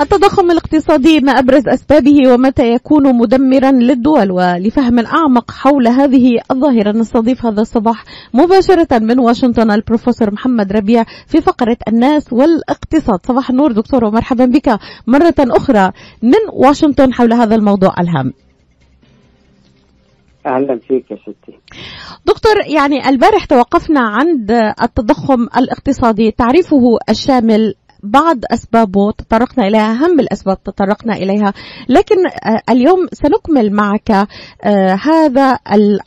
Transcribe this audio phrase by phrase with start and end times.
[0.00, 7.46] التضخم الاقتصادي ما أبرز أسبابه ومتى يكون مدمرا للدول ولفهم أعمق حول هذه الظاهرة؟ نستضيف
[7.46, 8.04] هذا الصباح
[8.34, 13.26] مباشرة من واشنطن البروفيسور محمد ربيع في فقرة الناس والاقتصاد.
[13.26, 15.92] صباح النور دكتور ومرحبا بك مرة أخرى
[16.22, 18.32] من واشنطن حول هذا الموضوع الهام.
[20.46, 21.58] أهلا فيك يا ستي.
[22.26, 24.50] دكتور يعني البارح توقفنا عند
[24.82, 27.74] التضخم الاقتصادي تعريفه الشامل
[28.10, 31.52] بعض أسبابه تطرقنا إليها أهم الأسباب تطرقنا إليها.
[31.88, 32.16] لكن
[32.70, 34.10] اليوم سنكمل معك
[35.02, 35.58] هذا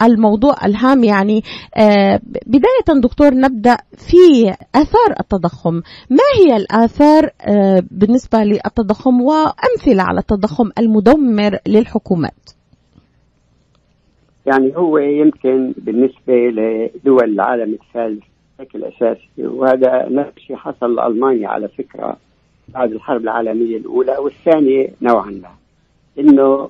[0.01, 1.43] الموضوع الهام يعني
[2.45, 5.73] بداية دكتور نبدأ في آثار التضخم.
[6.09, 7.29] ما هي الآثار
[7.91, 12.49] بالنسبة للتضخم وأمثلة على التضخم المدمر للحكومات؟
[14.45, 18.23] يعني هو يمكن بالنسبة لدول العالم الثالث
[18.59, 19.29] بشكل أساسي.
[19.37, 22.17] وهذا نفس الشيء حصل لألمانيا على فكرة
[22.67, 25.49] بعد الحرب العالمية الأولى والثانية نوعا ما.
[26.19, 26.69] إنه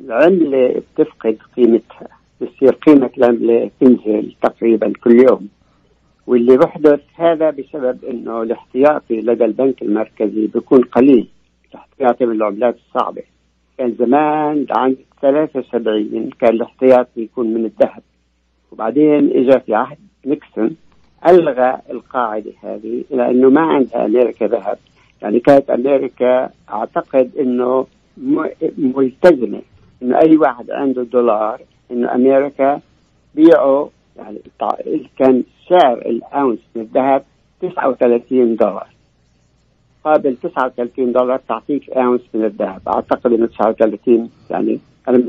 [0.00, 2.08] العملة بتفقد قيمتها
[2.40, 5.48] بتصير قيمة العملة تنزل تقريبا كل يوم.
[6.26, 11.28] واللي بحدث هذا بسبب إنه الاحتياطي لدى البنك المركزي بيكون قليل.
[11.70, 13.22] الاحتياطي من العملات الصعبة.
[13.78, 18.02] كان زمان عند 73 كان الاحتياطي يكون من الذهب.
[18.72, 20.76] وبعدين اجى في عهد نيكسون.
[21.26, 24.78] ألغى القاعدة هذه لأنه ما عندها أمريكا ذهب.
[25.22, 27.86] يعني كانت أمريكا أعتقد إنه
[28.78, 29.60] ملتزمة
[30.02, 31.60] إنه أي واحد عنده دولار
[31.90, 32.80] إنه أمريكا
[33.34, 33.90] بيعه.
[34.16, 34.38] يعني
[35.18, 37.22] كان سعر الأونس من الذهب
[37.60, 38.86] 39 دولار.
[40.04, 42.80] قابل 39 دولار تعطيك أونس من الذهب.
[42.88, 45.22] أعتقد إنه 39 يعني أنا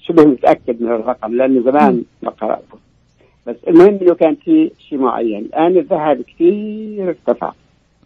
[0.00, 2.89] شبه متأكد من الرقم لأنه زمان ما قرأته.
[3.46, 5.44] بس المهم إنه كان في شيء معين.
[5.44, 7.52] الآن الذهب كثير ارتفع.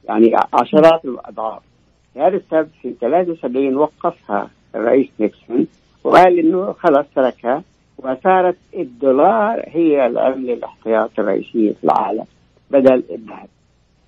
[0.09, 1.63] يعني عشرات الأضعاف.
[2.17, 5.67] لهذا السبب في 73 وقفها الرئيس نيكسون
[6.05, 7.63] وقال إنه خلاص تركها
[7.99, 12.25] وصارت الدولار هي العملة الاحتياط الرئيسية في العالم
[12.71, 13.49] بدل الذهب.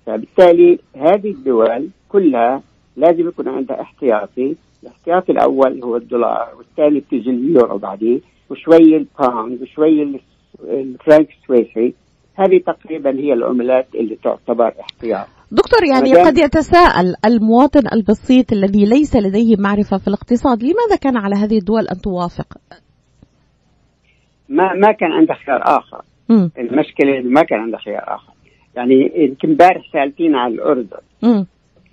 [0.05, 2.61] فبالتالي هذه الدول كلها
[2.97, 4.55] لازم يكون عندها احتياطي.
[4.83, 8.19] الاحتياطي الأول هو الدولار والثاني بتيجي اليورو بعديه
[8.49, 10.03] وشوي الباوند وشوي
[10.63, 11.93] الفرنك السويسري
[12.35, 15.27] هذه تقريبا هي العملات اللي تعتبر احتياط.
[15.51, 21.35] دكتور يعني قد يتساءل المواطن البسيط الذي ليس لديه معرفة في الاقتصاد لماذا كان على
[21.35, 22.57] هذه الدول أن توافق؟
[24.49, 26.01] ما ما كان عندها خيار آخر.
[26.29, 26.47] م.
[26.57, 28.33] المشكلة ما كان عندها خيار آخر.
[28.75, 30.97] يعني يمكن امبارح سألتينا عن الأردن.
[31.23, 31.43] م.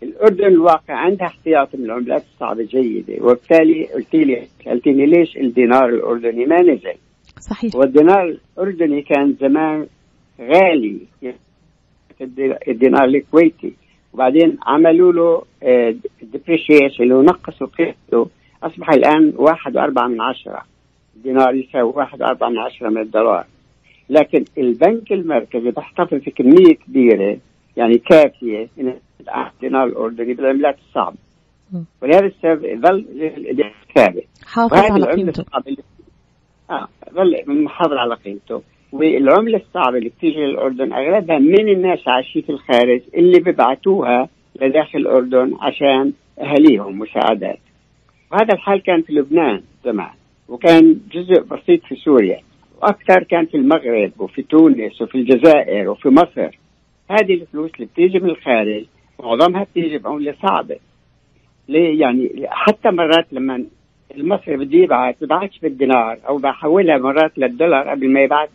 [0.02, 6.46] الأردن الواقع عندها احتياط من العملات الصعبة جيدة وبالتالي قلت لي سألتيني ليش الدينار الأردني
[6.46, 6.94] ما نزل؟
[7.50, 7.74] صحيح.
[7.74, 9.86] والدينار الأردني كان زمان
[10.40, 10.98] غالي.
[12.68, 13.74] الدينار الكويتي.
[14.12, 15.42] وبعدين عملوا له
[16.22, 18.30] ديبريشيشن اللي هو نقصوا قيمته.
[18.62, 20.62] أصبح الآن واحد وأربعة من عشرة.
[21.16, 23.46] الدينار يساوي واحد وأربعة من عشرة من الدولار.
[24.08, 27.38] لكن البنك المركزي بيحتفظ في كمية كبيرة
[27.76, 28.94] يعني كافية من
[29.54, 31.16] الدينار الأردني بالعملات الصعبة.
[32.02, 33.06] ولهذا السبب ظل
[33.94, 35.44] ثابت حافظ على قيمته.
[36.70, 38.62] آه ظل محافظ على قيمته.
[38.92, 44.28] والعملة الصعبة اللي بتيجي للأردن أغلبها من الناس عايشين في الخارج اللي ببعتوها
[44.60, 47.58] لداخل الأردن عشان أهاليهم مساعدات
[48.32, 50.10] وهذا الحال كان في لبنان زمان
[50.48, 52.40] وكان جزء بسيط في سوريا
[52.82, 56.58] وأكثر كان في المغرب وفي تونس وفي الجزائر وفي مصر.
[57.10, 58.84] هذه الفلوس اللي بتيجي من الخارج
[59.20, 60.76] معظمها بتيجي بعملة صعبة.
[61.68, 63.64] ليه يعني؟ حتى مرات لما
[64.16, 68.48] المصري بده يبعث ببعثش بالدينار أو بحولها مرات للدولار قبل ما يبعث.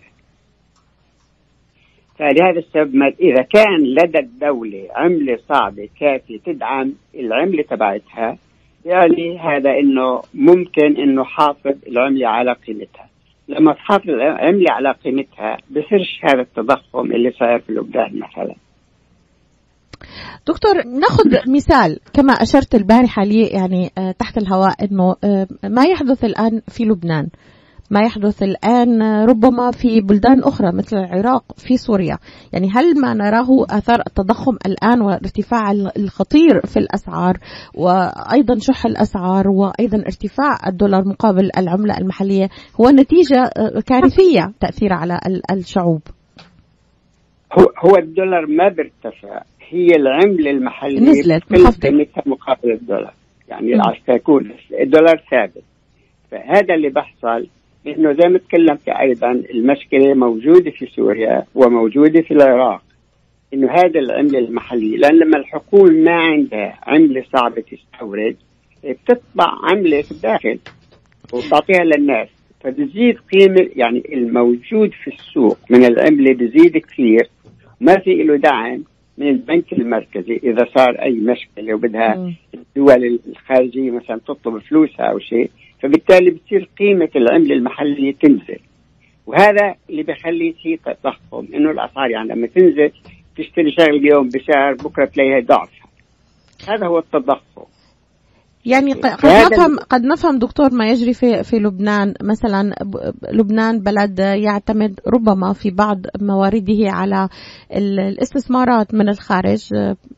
[2.18, 3.04] فلهذا السبب.
[3.20, 8.38] إذا كان لدى الدولة عملة صعبة كافية تدعم العملة تبعتها
[8.86, 13.10] يعني هذا إنه ممكن إنه حافظ العملة على قيمتها.
[13.48, 18.56] لما تحافظ العملة على قيمتها بصيرش هذا التضخم اللي صاير في لبنان مثلا.
[20.48, 25.16] دكتور ناخذ مثال كما أشرت البارحة لي يعني تحت الهواء إنه
[25.64, 27.28] ما يحدث الآن في لبنان.
[27.92, 32.18] ما يحدث الآن ربما في بلدان أخرى مثل العراق في سوريا.
[32.54, 37.38] يعني هل ما نراه آثار التضخم الآن وارتفاع الخطير في الأسعار
[37.76, 42.50] وأيضا شح الأسعار وأيضا ارتفاع الدولار مقابل العملة المحلية
[42.82, 43.50] هو نتيجة
[43.86, 45.20] كارثية تأثير على
[45.52, 46.02] الشعوب؟
[47.54, 49.42] هو هو الدولار ما بيرتفع.
[49.70, 51.44] هي العملة المحلية نزلت
[51.86, 53.14] قيمتها مقابل الدولار.
[53.50, 53.78] يعني
[54.08, 54.52] تكون
[54.82, 55.64] الدولار ثابت.
[56.32, 57.48] فهذا اللي بحصل
[57.88, 62.82] إنه زي ما تكلمت أيضا المشكلة موجودة في سوريا وموجودة في العراق.
[63.54, 68.36] إنه هذا العملة المحلية لأن لما الحكومة ما عندها عملة صعبة تستورد
[68.84, 70.60] بتطبع عملة في الداخل
[71.34, 72.28] وتعطيها للناس.
[72.64, 77.30] فبتزيد قيمة يعني الموجود في السوق من العملة بزيد كثير
[77.82, 78.84] ما في له دعم.
[79.20, 85.50] من البنك المركزي إذا صار أي مشكلة وبدها الدول الخارجية مثلا تطلب فلوسها أو شيء
[85.82, 88.60] فبالتالي بتصير قيمة العملة المحلية تنزل.
[89.26, 92.92] وهذا اللي بيخلي في تضخم إنه الأسعار يعني لما تنزل
[93.38, 95.90] تشتري شغلة اليوم بسعر بكرة تلاقيها ضعفها.
[96.68, 97.64] هذا هو التضخم.
[98.66, 102.76] يعني قد نفهم قد نفهم دكتور ما يجري في في لبنان مثلا
[103.34, 107.30] لبنان بلد يعتمد ربما في بعض موارده على
[107.76, 109.70] الاستثمارات من الخارج.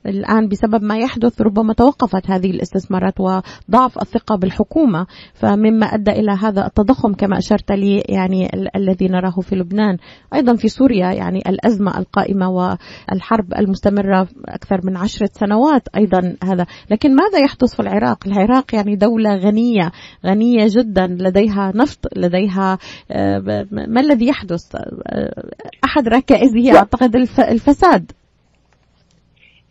[0.05, 5.05] الآن بسبب ما يحدث ربما توقفت هذه الاستثمارات وضعف الثقة بالحكومة.
[5.33, 9.97] فمما أدى إلى هذا التضخم كما أشرت لي يعني الذي نراه في لبنان.
[10.33, 16.65] أيضا في سوريا يعني الأزمة القائمة والحرب المستمرة أكثر من عشرة سنوات أيضا هذا.
[16.91, 19.91] لكن ماذا يحدث في العراق؟ العراق يعني دولة غنية
[20.25, 22.77] غنية جدا لديها نفط لديها
[23.11, 25.43] آه، ما الذي يحدث؟ آه،
[25.85, 28.11] أحد ركائزه أعتقد الفساد.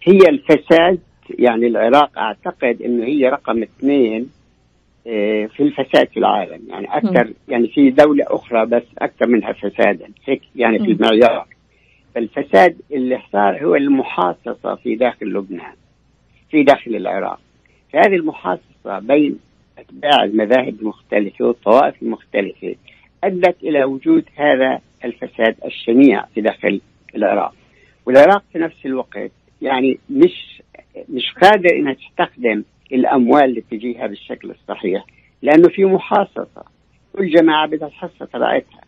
[0.03, 0.99] هي الفساد
[1.39, 4.27] يعني العراق أعتقد أنه هي رقم اثنين
[5.07, 6.61] آه، في الفساد في العالم.
[6.69, 10.09] يعني أكثر يعني في دولة أخرى بس أكثر منها فسادا.
[10.27, 11.47] هيك يعني في المعيار.
[12.15, 15.75] فالفساد اللي صار هو المحاصصة في داخل لبنان
[16.51, 17.41] في داخل العراق.
[17.99, 19.39] هذه المحاصصة بين
[19.79, 22.75] أتباع المذاهب المختلفة والطوائف المختلفة
[23.25, 26.81] أدت إلى وجود هذا الفساد الشنيع في داخل
[27.17, 27.55] العراق.
[28.07, 29.31] والعراق في نفس الوقت
[29.63, 30.63] يعني مش
[31.09, 35.05] مش قادر إنها تستخدم الأموال اللي تجيها بالشكل الصحيح
[35.43, 36.65] لأنه في محاصصة
[37.13, 38.81] كل جماعة بدها الحصة تبعتها.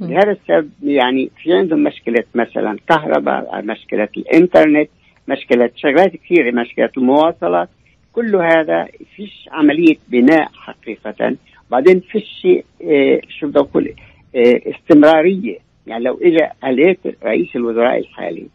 [0.00, 4.88] لهذا السبب يعني في عندهم مشكلة مثلا كهرباء مشكلة الإنترنت
[5.28, 7.68] مشكلة شغلات كثيرة مشكلة المواصلات.
[8.14, 11.36] كل هذا فيش عملية بناء حقيقة.
[11.70, 12.46] بعدين فيش
[12.82, 13.94] آه شو بدي أقول
[14.36, 15.58] آه استمرارية.
[15.86, 18.46] يعني لو إجا عليك رئيس الوزراء الحالي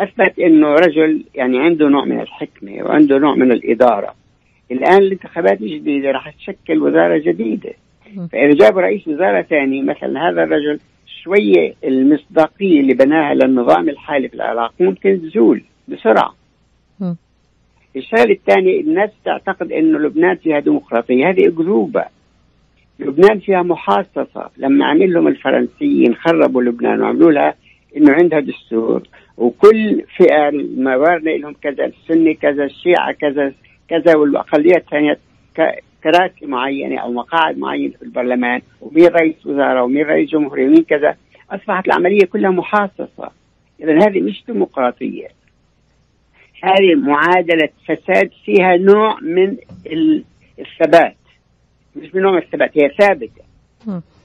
[0.00, 4.14] أثبت أنه رجل يعني عنده نوع من الحكمة وعنده نوع من الإدارة.
[4.72, 7.72] الآن الانتخابات الجديدة راح تشكل وزارة جديدة.
[8.32, 10.78] فإذا جاب رئيس وزارة ثاني مثلا هذا الرجل
[11.22, 16.34] شوية المصداقية اللي بناها للنظام الحالي في العراق ممكن تزول بسرعة.
[17.98, 21.30] الشغله الثانية الناس تعتقد إنه لبنان فيها ديمقراطية.
[21.30, 22.04] هذه اكذوبه
[22.98, 24.50] لبنان فيها محاصصة.
[24.56, 27.54] لما عمل لهم الفرنسيين خربوا لبنان وعملوا لها
[27.96, 29.02] إنه عندها دستور.
[29.36, 33.52] وكل فئة الموارنه لهم كذا السني كذا الشيعة كذا
[33.88, 35.18] كذا والأقلية الثانية
[36.04, 41.16] كراسي معينة أو مقاعد معينة في البرلمان ومين رئيس وزراء ومين رئيس جمهورية ومين كذا.
[41.50, 43.30] أصبحت العملية كلها محاصصة.
[43.80, 45.28] اذا هذه مش ديمقراطية.
[46.62, 49.56] هذه معادلة فساد فيها نوع من
[50.58, 51.16] الثبات.
[51.96, 53.42] مش من نوع من الثبات هي ثابتة.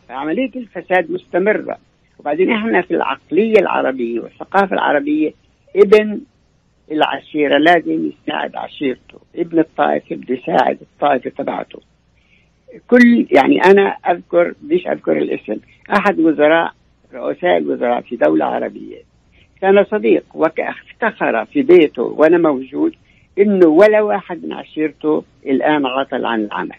[0.10, 1.78] عملية الفساد مستمرة.
[2.20, 5.34] وبعدين إحنا في العقلية العربية والثقافة العربية
[5.76, 6.22] ابن
[6.92, 9.20] العشيرة لازم يساعد عشيرته.
[9.36, 11.80] ابن الطائفة بده يساعد الطائفة تبعته.
[12.88, 15.56] كل يعني أنا أذكر ليش أذكر الاسم
[15.98, 16.74] أحد وزراء
[17.14, 19.13] رؤساء الوزراء في دولة عربية.
[19.64, 22.96] كان صديق وافتخر في بيته وأنا موجود
[23.40, 26.76] إنه ولا واحد من عشيرته الآن عطل عن العمل.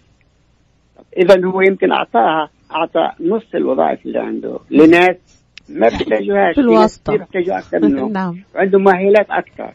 [1.16, 5.16] اذا هو يمكن أعطاها أعطى نص الوظائف اللي عنده لناس
[5.68, 7.16] ما بيحتاجوهاش في الواسطة.
[7.16, 8.42] بيحتاجوا أكثر منه نعم.
[8.54, 9.72] وعندهم مؤهلات أكثر.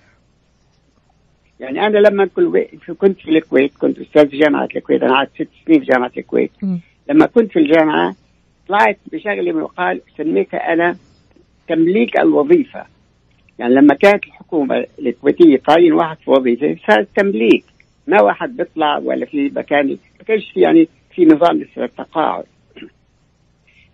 [1.60, 2.26] يعني أنا لما
[3.00, 6.52] كنت في الكويت كنت أستاذ في جامعة الكويت أنا قعدت ست سنين في جامعة الكويت.
[6.62, 6.78] م.
[7.10, 8.16] لما كنت في الجامعة
[8.68, 10.96] طلعت بشغله يقال سميتها أنا
[11.68, 12.99] تمليك الوظيفة.
[13.60, 17.64] يعني لما كانت الحكومة الكويتيه تعين واحد في وظيفه صار تمليك
[18.08, 22.46] ما واحد بيطلع ولا في مكان ما كانش في يعني في نظام التقاعد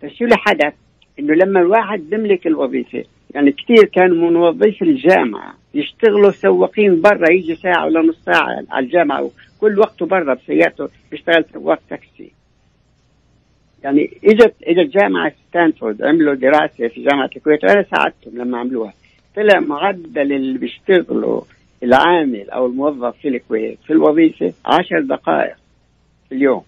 [0.02, 0.74] فشو اللي حدث؟
[1.18, 3.04] إنه لما الواحد بيملك الوظيفة
[3.34, 8.86] يعني كثير كانوا من وظيفة الجامعة يشتغلوا سواقين برا يجي ساعة ولا نص ساعة على
[8.86, 12.32] الجامعة وكل وقته برا بسيارته بيشتغل سواق تاكسي.
[13.84, 18.92] يعني إجت إجت جامعة ستانفورد عملوا دراسة في جامعة الكويت وأنا ساعدتهم لما عملوها.
[19.36, 21.40] طلع معدل اللي بيشتغلوا
[21.82, 25.56] العامل أو الموظف في الكويت في الوظيفة 10 دقائق
[26.28, 26.62] في اليوم.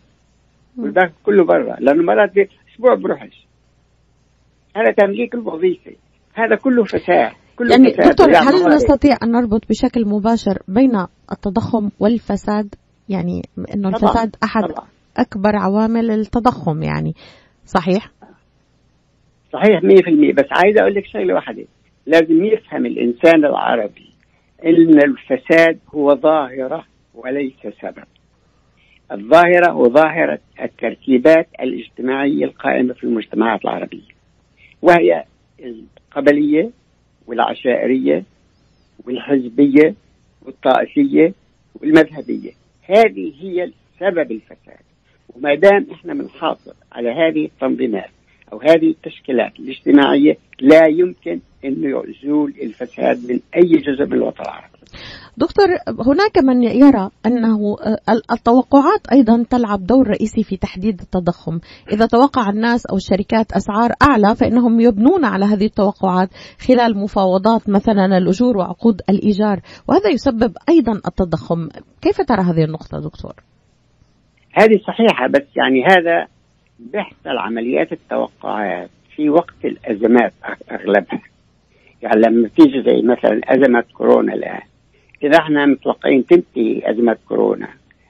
[0.78, 2.32] والباقي كله برا لأنه مرات
[2.74, 3.46] أسبوع بروحش.
[4.76, 5.92] هذا تمليك الوظيفة.
[6.34, 8.08] هذا كله فساد كله يعني فساد.
[8.10, 12.74] دكتور هل نستطيع أن نربط بشكل مباشر بين التضخم والفساد؟
[13.08, 13.42] يعني
[13.74, 14.86] إنه الفساد أحد طبعا.
[15.16, 17.14] أكبر عوامل التضخم يعني
[17.64, 18.10] صحيح؟
[19.52, 21.64] صحيح 100% بس عايز أقول لك شغلة واحدة.
[22.08, 24.10] لازم يفهم الإنسان العربي
[24.64, 26.84] أن الفساد هو ظاهرة
[27.14, 28.04] وليس سبب.
[29.12, 34.12] الظاهرة هو ظاهرة التركيبات الاجتماعية القائمة في المجتمعات العربية
[34.82, 35.24] وهي
[35.60, 36.70] القبلية
[37.26, 38.24] والعشائرية
[39.06, 39.94] والحزبية
[40.42, 41.32] والطائفية
[41.74, 42.50] والمذهبية.
[42.82, 44.84] هذه هي سبب الفساد
[45.28, 48.10] وما دام إحنا بنحافظ على هذه التنظيمات
[48.52, 54.78] أو هذه التشكيلات الاجتماعية لا يمكن انه يزول الفساد من أي جزء من الوطن العربي.
[55.36, 55.66] دكتور
[56.06, 57.76] هناك من يرى أنه
[58.32, 61.58] التوقعات أيضا تلعب دور رئيسي في تحديد التضخم،
[61.92, 66.28] إذا توقع الناس أو الشركات أسعار أعلى فإنهم يبنون على هذه التوقعات
[66.68, 71.68] خلال مفاوضات مثلا الأجور وعقود الإيجار، وهذا يسبب أيضا التضخم،
[72.02, 73.34] كيف ترى هذه النقطة دكتور؟
[74.52, 76.37] هذه صحيحة بس يعني هذا
[76.78, 80.32] بيحصل عمليات التوقعات في وقت الأزمات
[80.70, 81.22] أغلبها.
[82.02, 84.60] يعني لما تيجي زي مثلا أزمة كورونا الآن
[85.22, 87.68] إذا إحنا متوقعين تنتهي أزمة كورونا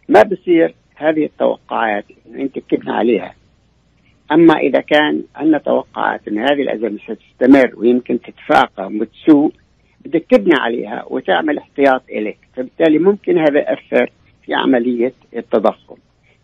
[0.09, 3.35] ما بصير هذه التوقعات أنت بتبني عليها.
[4.33, 9.53] أما إذا كان عندنا توقعات إن هذه الأزمة ستستمر ويمكن تتفاقم وتسوء
[10.05, 12.39] بدك تبني عليها وتعمل احتياط إليك.
[12.57, 14.11] فبالتالي ممكن هذا يأثر
[14.47, 15.97] في عملية التضخم.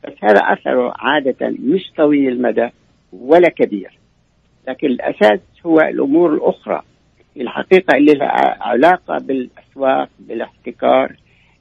[0.06, 2.68] بس هذا أثره عادة مش طويل المدى
[3.12, 3.90] ولا كبير.
[4.68, 6.82] لكن الأساس هو الأمور الأخرى.
[7.36, 11.12] الحقيقة اللي لها علاقة بالأسواق بالاحتكار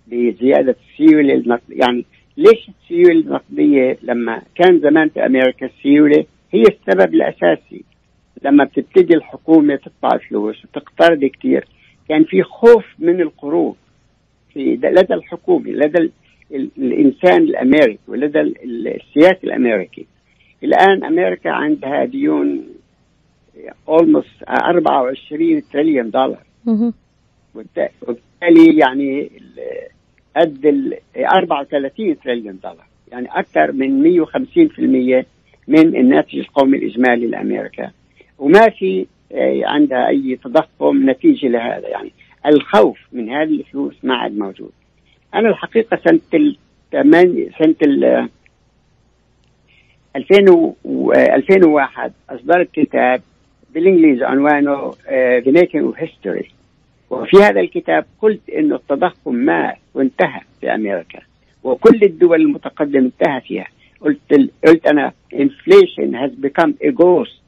[0.08, 2.06] بزيادة السيولة النقديه يعني
[2.38, 7.84] ليش السيولة النقديه لما كان زمان في أمريكا السيولة هي السبب الأساسي.
[8.44, 11.68] لما بتبتدي الحكومة تطبع فلوس وتقترض كثير
[12.10, 13.76] كان في خوف من القروض
[14.54, 16.12] في لدى الحكومة لدى
[16.54, 20.06] الإنسان الأمريكي ولدى السياسي الأمريكي.
[20.64, 22.64] الآن أمريكا عندها ديون
[23.88, 26.44] اولموست 24 تريليون دولار
[27.56, 29.32] وبالتالي يعني
[30.38, 34.26] قد ال 34 تريليون دولار يعني أكثر من
[35.22, 35.26] 150%
[35.68, 37.92] من الناتج القومي الإجمالي لأمريكا.
[38.40, 39.06] وما في
[39.64, 41.88] عندها أي تضخم نتيجة لهذا.
[41.88, 42.12] يعني
[42.46, 44.72] الخوف من هذه الفلوس ما عاد موجود.
[45.36, 46.58] أنا الحقيقة سنة ال
[47.60, 48.30] سنة ال
[50.16, 53.22] 2001 أصدرت كتاب
[53.74, 54.92] بالإنجليزي عنوانه
[55.42, 56.46] The Making of History.
[57.10, 61.20] وفي هذا الكتاب قلت انه التضخم ما وانتهى في أمريكا
[61.64, 63.68] وكل الدول المتقدمة انتهى فيها.
[64.02, 67.42] قلت قلت أنا inflation has become a ghost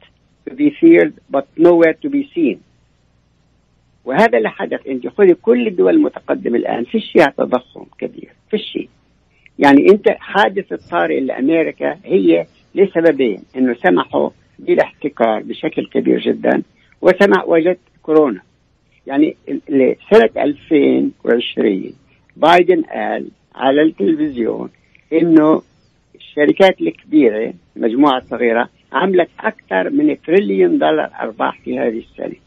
[0.49, 2.57] to be feared but nowhere to be seen.
[4.05, 8.89] وهذا اللي حدث انت خذي كل الدول المتقدمة الآن فيش فيها تضخم كبير فيش شيء.
[9.59, 12.45] يعني أنت حادث الطارئ لأمريكا هي
[12.75, 16.63] لسببين إنه سمحوا بالاحتكار بشكل كبير جدا
[17.01, 18.41] وسمح وجدت كورونا.
[19.07, 19.35] يعني
[20.11, 21.93] سنة 2020
[22.37, 24.69] بايدن قال على التلفزيون
[25.13, 25.61] إنه
[26.15, 32.44] الشركات الكبيرة مجموعة صغيرة عملت أكثر من تريليون دولار أرباح في هذه السنة.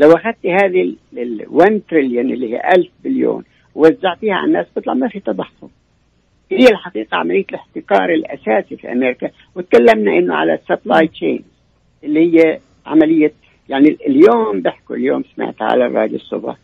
[0.00, 5.08] لو أخذت هذه ال 1 تريليون اللي هي 1000 بليون ووزعتيها على الناس بيطلع ما
[5.08, 5.68] في تضخم.
[6.52, 9.30] هي الحقيقة عملية الاحتكار الأساسي في أمريكا.
[9.54, 11.44] وتكلمنا إنه على ال supply chain
[12.04, 13.32] اللي هي عملية
[13.68, 16.56] يعني اليوم بحكوا اليوم سمعت على الراديو الصبح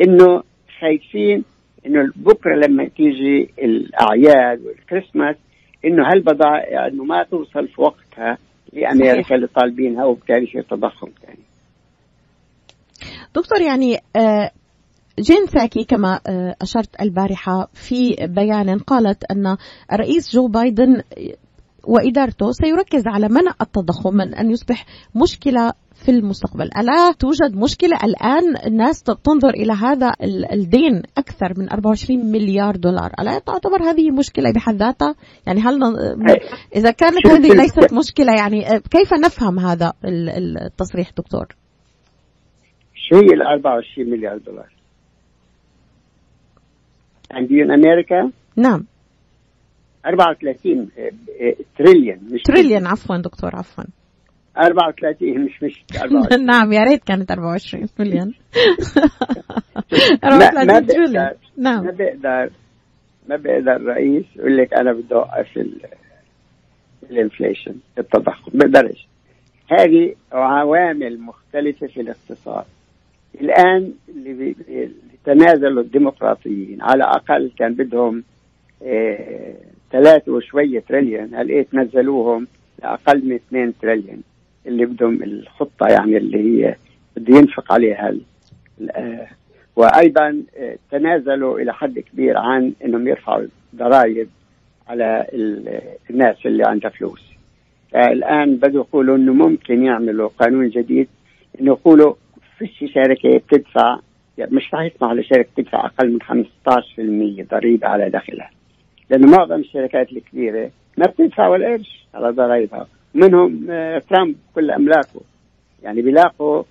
[0.00, 0.42] إنه
[0.80, 1.44] خايفين
[1.86, 5.36] إنه بكرة لما تيجي الأعياد والكريسماس
[5.84, 8.38] إنه هالبضائع إنه ما توصل في وقتها
[8.72, 11.39] لأمريكا اللي طالبينها وبالتالي في تضخم ثاني
[13.34, 14.50] دكتور يعني آه
[15.20, 16.20] جين ساكي كما
[16.62, 19.56] أشرت البارحة في بيان قالت أن
[19.92, 21.02] الرئيس جو بايدن
[21.84, 26.70] وإدارته سيركز على منع التضخم من أن يصبح مشكلة في المستقبل.
[26.78, 30.12] ألا توجد مشكلة الآن؟ الناس تنظر إلى هذا
[30.52, 33.12] الدين أكثر من 24 مليار دولار.
[33.20, 35.14] ألا تعتبر هذه مشكلة بحد ذاتها؟
[35.46, 35.78] يعني هل
[36.76, 41.59] إذا كانت هذه ليست مشكلة يعني كيف نفهم هذا التصريح دكتور؟
[43.12, 44.72] هي ال 24 مليار دولار.
[47.30, 48.84] عندي أمريكا نعم.
[50.06, 50.88] 34
[51.78, 53.84] تريليون مش تريليون عفوا دكتور عفوا.
[54.58, 58.34] 34 مش مش 24 نعم يا ريت كانت 24 مليون
[60.24, 61.84] 34 ما تريليون نعم.
[61.84, 62.50] ما بيقدر
[63.28, 65.58] ما بيقدر الرئيس يقول لك أنا بدي أوقف
[67.10, 69.06] ال inflation التضخم ما بيقدرش
[69.70, 72.64] هذه عوامل مختلفة في الاقتصاد.
[73.40, 74.54] الآن اللي
[75.24, 78.24] تنازلوا الديمقراطيين على أقل كان بدهم
[78.82, 79.54] إيه
[79.92, 82.46] ثلاثة وشوية تريليون هلقيت نزلوهم
[82.82, 84.22] لأقل من 2 تريليون
[84.66, 86.74] اللي بدهم الخطة يعني اللي هي
[87.16, 88.14] بده ينفق عليها
[89.76, 90.42] وأيضا
[90.90, 93.46] تنازلوا إلى حد كبير عن إنهم يرفعوا
[93.76, 94.28] ضرائب
[94.88, 95.26] على
[96.10, 97.22] الناس اللي عندها فلوس.
[97.94, 101.08] الان بدوا يقولوا إنه ممكن يعملوا قانون جديد
[101.60, 102.14] إنه يقولوا
[102.60, 103.98] فيش شركة بتدفع
[104.38, 106.44] يعني مش راح يسمح لشركة تدفع أقل من
[107.46, 108.50] 15% ضريبة على دخلها.
[109.10, 115.20] لأنه معظم الشركات الكبيرة ما بتدفع ولا قرش على ضرائبها منهم آه، ترامب كل أملاكه.
[115.82, 116.62] يعني بيلاقوا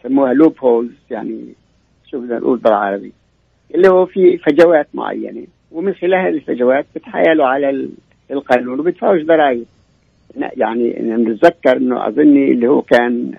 [0.00, 1.54] يسموها لوب هولز يعني
[2.10, 3.12] شو بدنا نقول بالعربي
[3.74, 5.46] اللي هو في فجوات معينة.
[5.72, 7.88] ومن خلال هذه الفجوات بتحايلوا على
[8.30, 9.66] القانون وبيدفعوش ضرائب.
[10.36, 13.34] يعني نتذكر إنه اظني اللي هو كان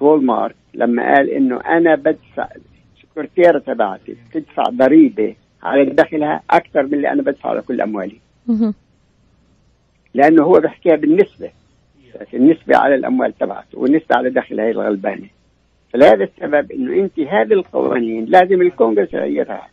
[0.00, 2.48] وول مارت لما قال إنه أنا بدفع
[2.96, 8.16] السكرتيره تبعتي بتدفع ضريبة على دخلها أكثر من اللي أنا بدفعه لكل أموالي.
[10.14, 11.50] لأنه هو بيحكيها بالنسبة
[12.34, 15.26] النسبة على الأموال تبعته والنسبة على دخل هي الغلبانة.
[15.92, 19.68] فلهذا السبب إنه أنت هذه القوانين لازم الكونغرس يغيرها.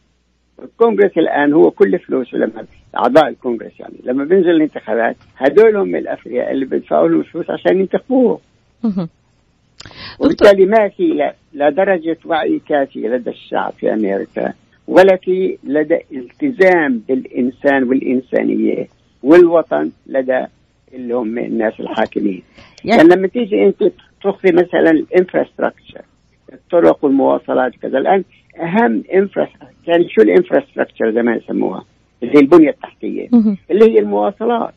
[0.63, 2.65] الكونغرس الآن هو كل فلوسه لما
[2.97, 8.39] أعضاء الكونغرس يعني لما بينزل الانتخابات هدول هم الاثرياء اللي بيدفعوا لهم فلوس عشان ينتخبوه
[10.19, 14.53] وبالتالي ما في لا درجة وعي كافيه لدى الشعب في أمريكا
[14.87, 18.87] ولا في لدى التزام بالإنسان والإنسانية
[19.23, 20.45] والوطن لدى
[20.93, 22.43] اللي هم الناس الحاكمين.
[22.85, 23.91] يعني, يعني لما تيجي أنت
[24.23, 26.01] تخفي مثلا الإنفراستراكشر
[26.53, 28.23] الطرق والمواصلات وكذا الآن
[28.61, 29.47] أهم انفرا
[29.87, 31.85] كان شو الإنفراستراكشر زي ما يسموها؟
[32.23, 33.27] اللي هي البنية التحتية
[33.71, 34.73] اللي هي المواصلات.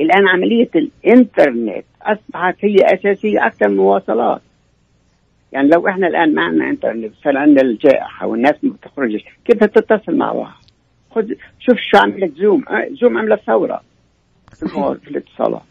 [0.00, 4.40] الآن عملية الإنترنت أصبحت هي أساسية أكثر من المواصلات
[5.52, 10.16] يعني لو إحنا الآن ما عندنا إنترنت صار عندنا الجائحة والناس ما بتخرجش كيف تتصل
[10.16, 10.60] مع بعض
[11.10, 13.82] خذ شوف شو عملت زوم آه، زوم عملت ثورة
[14.60, 15.62] في الاتصالات.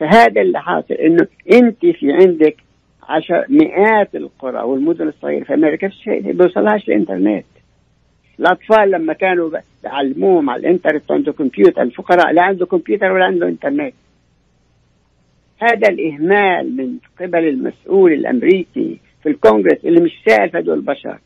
[0.00, 2.56] فهذا اللي حاصل إنه أنت في عندك
[3.08, 7.44] عشر مئات القرى والمدن الصغيرة في أمريكا شيء بيوصلهاش الإنترنت.
[8.40, 9.50] الأطفال لما كانوا
[9.82, 13.94] بيعلموهم على الإنترنت عنده كمبيوتر الفقراء لا عنده كمبيوتر ولا عنده إنترنت.
[15.58, 21.18] هذا الإهمال من قبل المسؤول الأمريكي في الكونغرس اللي مش سائل هدول البشر.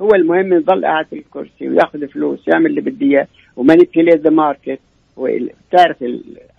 [0.00, 4.30] هو المهم يضل قاعد في الكرسي وياخذ فلوس يعمل اللي بده إياه و manipulate the
[4.30, 4.80] market.
[5.16, 6.04] وتعرف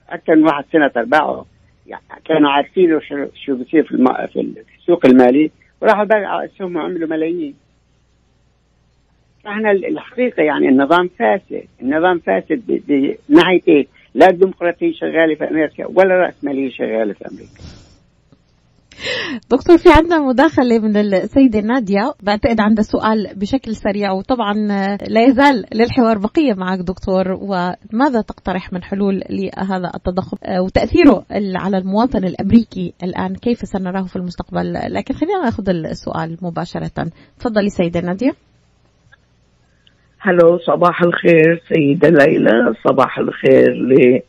[0.09, 1.43] أكثر من واحد سنتر باعوا
[1.87, 2.99] يعني كانوا عارفين
[3.45, 3.97] شو بصير في.
[4.33, 7.53] في السوق المالي وراحوا باعوا اسهم وعملوا ملايين.
[9.45, 16.69] فاحنا الحقيقة يعني النظام فاسد، النظام فاسد بناحيه لا الديمقراطية شغالة في أمريكا ولا راسماليه
[16.69, 17.51] شغالة في أمريكا.
[19.51, 24.53] دكتور في عندنا مداخلة من السيدة نادية بعتقد عندها سؤال بشكل سريع وطبعا
[25.07, 32.23] لا يزال للحوار بقية معك دكتور وماذا تقترح من حلول لهذا التضخم؟ وتأثيره على المواطن
[32.23, 37.11] الأمريكي الآن كيف سنراه في المستقبل؟ لكن خلينا ناخذ السؤال مباشرة.
[37.39, 38.31] تفضلي سيدة نادية.
[40.25, 44.21] هلو صباح الخير سيدة ليلى صباح الخير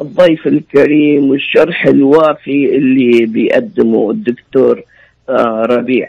[0.00, 4.82] الضيف الكريم والشرح الوافي اللي بيقدمه الدكتور
[5.28, 6.08] آه، ربيع.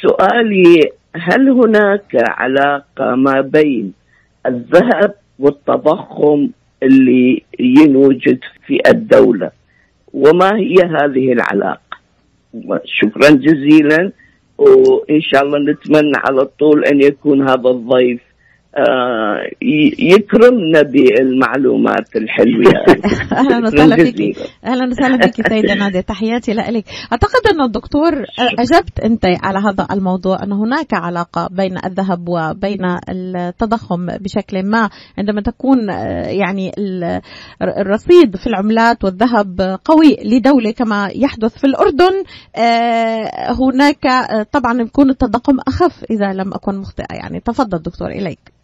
[0.00, 3.92] سؤالي هل هناك علاقة ما بين
[4.46, 6.48] الذهب والتضخم
[6.82, 9.50] اللي ينوجد في الدولة؟
[10.12, 11.80] وما هي هذه العلاقة؟
[12.84, 14.12] شكرا جزيلا
[14.58, 18.31] وإن شاء الله نتمنى على طول أن يكون هذا الضيف
[19.98, 22.72] يكرمنا بالمعلومات الحلوة.
[23.40, 24.36] أهلا وسهلا فيك.
[24.64, 26.00] أهلا وسهلا فيك سيدة نادية.
[26.00, 28.12] تحياتي لك أعتقد انه الدكتور
[28.58, 34.90] أجبت أنت على هذا الموضوع أن هناك علاقة بين الذهب وبين التضخم بشكل ما.
[35.18, 36.72] عندما تكون آه، يعني
[37.62, 42.12] الرصيد في العملات والذهب قوي لدولة كما يحدث في الأردن
[42.56, 44.06] آه، هناك
[44.52, 47.14] طبعا يكون التضخم أخف إذا لم أكن مخطئة.
[47.14, 48.38] يعني تفضل دكتور إليك.
[48.48, 48.61] آه،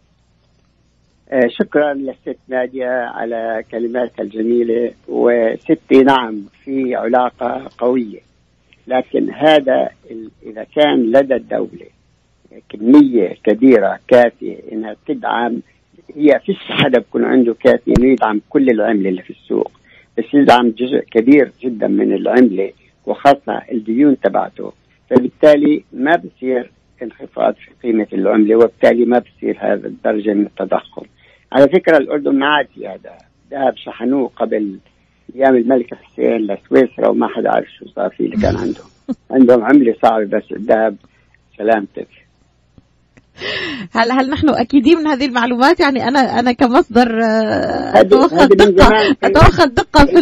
[1.47, 8.19] شكرا للست نادية على كلماتها الجميلة وستي نعم في علاقة قوية.
[8.87, 9.89] لكن هذا
[10.43, 11.85] إذا كان لدى الدولة
[12.69, 15.61] كمية كبيرة كافية إنها تدعم
[16.15, 19.71] هي فيش حدا بكون عنده كافي إنه يدعم كل العملة اللي في السوق.
[20.17, 22.71] بس يدعم جزء كبير جدا من العملة
[23.05, 24.73] وخاصة الديون تبعته.
[25.09, 26.71] فبالتالي ما بصير
[27.03, 31.05] انخفاض في قيمة العملة وبالتالي ما بصير هذا الدرجة من التضخم.
[31.51, 34.79] على فكرة الأردن ما عاد فيها ذهب ذهب شحنوه قبل
[35.35, 38.85] أيام الملك حسين لسويسرا وما حدا عارف شو صار فيه اللي كان عندهم.
[39.31, 40.95] عندهم عملة صعبة بس الذهب
[41.57, 42.07] سلامتك.
[43.91, 47.19] هل هل نحن أكيدين من هذه المعلومات؟ يعني أنا أنا كمصدر
[47.95, 50.15] اتوخى دقة اتوخى دقة في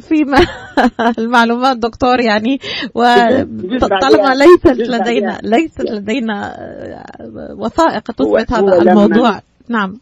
[0.00, 0.24] في
[1.18, 2.58] المعلومات دكتور يعني.
[2.94, 6.56] وطالما ليست لدينا ليست لدينا
[7.58, 9.40] وثائق تثبت هذا الموضوع.
[9.68, 9.98] نعم.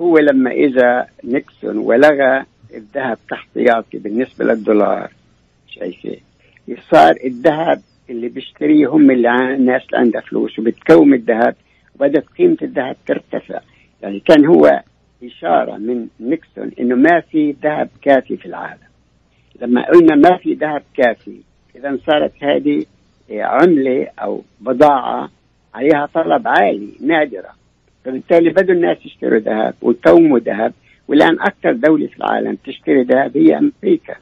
[0.00, 5.10] هو لما إجا نيكسون ولغى الذهب كاحتياطي بالنسبة للدولار.
[5.68, 6.16] شايفه
[6.90, 11.54] صار الذهب اللي بيشتريه هم اللي الناس اللي عندها فلوس وبتكوم الذهب
[11.94, 13.60] وبدت قيمة الذهب ترتفع.
[14.02, 14.82] يعني كان هو
[15.24, 18.90] إشارة من نيكسون إنه ما في ذهب كافي في العالم.
[19.60, 21.40] لما قلنا ما في ذهب كافي
[21.76, 22.84] إذا صارت هذه
[23.30, 25.30] عملة أو بضاعة
[25.74, 27.59] عليها طلب عالي نادرة.
[28.04, 30.72] فبالتالي بدوا الناس يشتروا ذهب ويكوموا ذهب.
[31.08, 34.14] والآن أكثر دولة في العالم تشتري ذهب هي أمريكا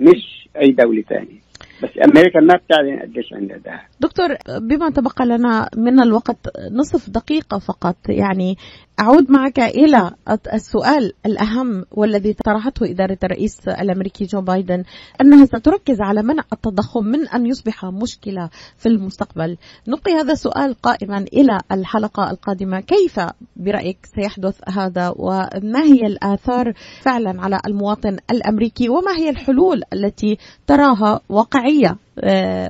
[0.00, 1.40] مش أي دولة ثانية
[1.82, 3.80] بس أمريكا ما بتعلن قديش عندها ذهب.
[4.00, 4.28] دكتور
[4.60, 6.36] بما تبقى لنا من الوقت
[6.72, 8.56] نصف دقيقة فقط يعني
[9.00, 10.10] أعود معك إلى
[10.54, 14.84] السؤال الأهم والذي طرحته إدارة الرئيس الأمريكي جو بايدن
[15.20, 19.56] أنها ستركز على منع التضخم من أن يصبح مشكلة في المستقبل.
[19.88, 22.80] نلقي هذا السؤال قائما إلى الحلقة القادمة.
[22.80, 23.20] كيف
[23.56, 31.20] برأيك سيحدث هذا؟ وما هي الآثار فعلا على المواطن الأمريكي؟ وما هي الحلول التي تراها
[31.28, 31.96] واقعية؟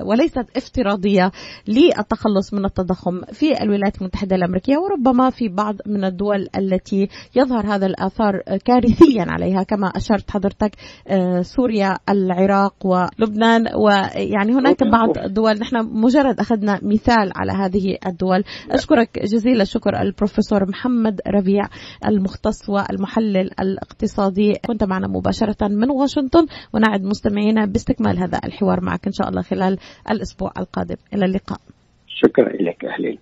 [0.05, 1.31] وليست افتراضية
[1.67, 7.85] للتخلص من التضخم في الولايات المتحدة الأمريكية وربما في بعض من الدول التي يظهر هذا
[7.85, 10.71] الآثار كارثيا عليها كما أشرت حضرتك
[11.07, 18.43] آه، سوريا العراق ولبنان ويعني هناك بعض الدول نحن مجرد أخذنا مثال على هذه الدول.
[18.71, 21.63] أشكرك جزيل الشكر البروفيسور محمد ربيع
[22.07, 24.53] المختص والمحلل الاقتصادي.
[24.67, 29.77] كنت معنا مباشرة من واشنطن ونعد مستمعينا باستكمال هذا الحوار معك إن شاء الله خلال
[30.09, 30.95] الأسبوع القادم.
[31.13, 31.59] إلى اللقاء.
[32.07, 33.19] شكرا لك أهلين.